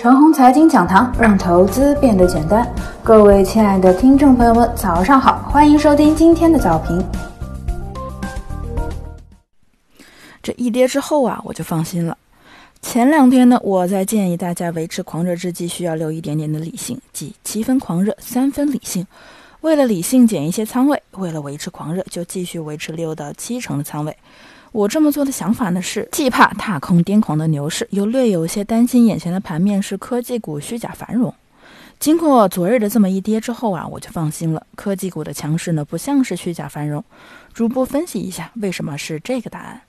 [0.00, 2.72] 陈红财经讲堂，让投资变得简单。
[3.02, 7.04] 各位亲爱的听众朋友们，早上好，欢迎收听今天的早评。
[10.40, 12.16] 这一跌之后啊，我就放心了。
[12.80, 19.04] 前两天呢，我在建议大家维持狂热之际，需要留一点点的理性，即七分狂热，三分理性。
[19.62, 24.16] 为了理性减一些仓位，为了维持狂热，就继续维持六到七成的仓位。
[24.72, 31.34] 我这么做的想法呢，是既怕踏空癫狂的牛市，又略有些担心眼前的盘面是科技股虚假繁荣。
[31.98, 34.64] 经过昨日的这么一跌之后啊，我就放心了。
[34.76, 37.02] 科技股的强势呢，不像是虚假繁荣。
[37.52, 39.80] 逐步分析一下，为什么是这个答案？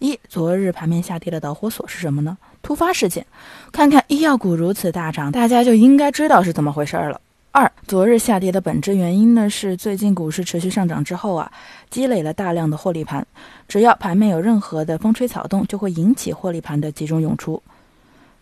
[0.00, 2.36] 一，昨日盘面下跌的导火索是什么呢？
[2.62, 3.24] 突发事件。
[3.70, 7.20] 看看医药股如此大涨，大家就应该知道是怎么回事了。
[7.54, 11.52] 二，昨日下跌的本质原因呢，是最近股市持续上涨之后啊，
[11.90, 13.26] 积累了大量的获利盘，
[13.68, 17.62] 只要盘面有任何的风吹草动，就会引起获利盘的集中涌出。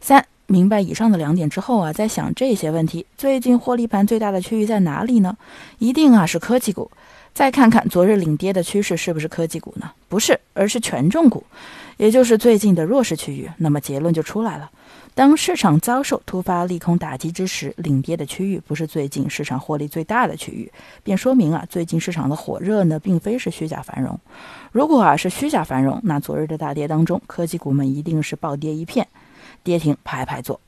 [0.00, 5.36] 三，明白以上的两点之后啊，再想这些问题，最近获利盘最大的区域在哪里呢？
[5.80, 6.88] 一定啊是科技股。
[7.32, 9.90] 再看看昨日领跌的趋势是不是科技股呢？
[10.08, 11.42] 不是，而是权重股，
[11.96, 13.48] 也就是最近的弱势区域。
[13.58, 14.70] 那么结论就出来了。
[15.14, 20.70] 当市场遭受突发利空打击之时，领跌的区域不是最近市场获利最大的区域，
[21.02, 24.18] 便说明啊，最近市场的火热呢，并非是虚假繁荣。
[24.70, 29.06] 如果啊是虚假繁荣，那昨日的大跌当中，科技股们一定是暴跌一片，
[29.62, 30.60] 跌停排排坐。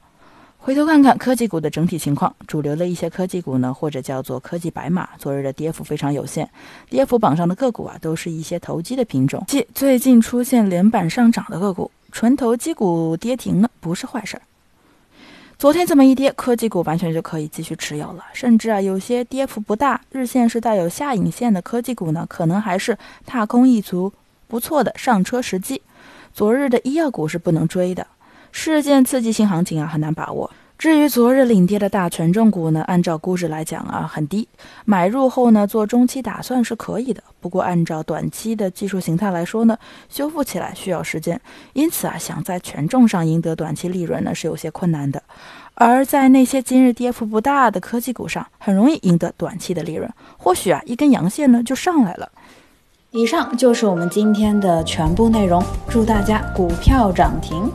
[0.64, 6.48] 回头看看科技股的整体情况，主流的一些科技股呢，或者叫做科技白马，昨日的跌幅非常有限，
[6.88, 11.90] 跌幅榜上的个股啊，都是一些投机的品种，即最近出现连板上涨的个股。
[12.12, 14.42] 纯投机股跌停了，不是坏事儿。
[15.58, 24.12] 昨天这么一跌，科技股完全就可以继续持有了，甚至啊，有些跌幅不大、日线是带有下影线的科技股呢，可能还是踏空一族
[24.46, 25.82] 不错的上车时机。
[26.32, 28.06] 昨日的医药股是不能追的，
[28.52, 30.48] 事件刺激性行情啊，很难把握。
[30.78, 34.48] 至于昨日领跌的大权重股呢，按照估值来讲啊，很低，
[34.84, 37.22] 买入后呢做中期打算是可以的。
[37.40, 41.40] 不过按照短期的技术形态来说呢，修复起来需要时间，
[41.72, 45.22] 因此啊，想在权重上赢得短期利润呢是有些困难的。
[45.74, 52.28] 而在那些今日跌幅不大的科技股上，很容易赢得短期的利润，或许啊一根阳线呢就上来了。
[53.12, 57.70] 以上就是我们今天的全部内容，祝大家股票涨停。